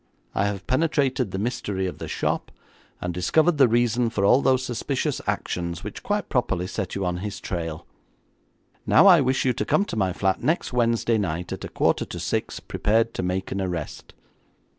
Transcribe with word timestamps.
I 0.33 0.47
have 0.47 0.65
penetrated 0.65 1.29
the 1.29 1.37
mystery 1.37 1.85
of 1.85 1.99
the 1.99 2.07
shop, 2.07 2.51
and 3.01 3.13
discovered 3.13 3.59
the 3.59 3.67
reason 3.67 4.09
for 4.09 4.25
all 4.25 4.41
those 4.41 4.65
suspicious 4.65 5.21
actions 5.27 5.83
which 5.83 6.01
quite 6.01 6.27
properly 6.27 6.65
set 6.65 6.95
you 6.95 7.05
on 7.05 7.17
his 7.17 7.39
trail. 7.39 7.85
Now 8.87 9.05
I 9.05 9.21
wish 9.21 9.45
you 9.45 9.53
to 9.53 9.63
come 9.63 9.85
to 9.85 9.95
my 9.95 10.11
flat 10.11 10.41
next 10.41 10.73
Wednesday 10.73 11.19
night 11.19 11.51
at 11.53 11.65
a 11.65 11.69
quarter 11.69 12.05
to 12.05 12.19
six, 12.19 12.59
prepared 12.59 13.13
to 13.13 13.21
make 13.21 13.51
an 13.51 13.61
arrest.' 13.61 14.15